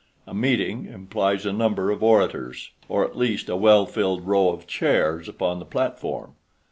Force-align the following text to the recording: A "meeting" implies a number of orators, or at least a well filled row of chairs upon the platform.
A 0.25 0.33
"meeting" 0.33 0.87
implies 0.87 1.45
a 1.45 1.53
number 1.53 1.91
of 1.91 2.01
orators, 2.01 2.71
or 2.89 3.05
at 3.05 3.15
least 3.15 3.49
a 3.49 3.55
well 3.55 3.85
filled 3.85 4.25
row 4.25 4.49
of 4.49 4.65
chairs 4.65 5.29
upon 5.29 5.59
the 5.59 5.63
platform. 5.65 6.33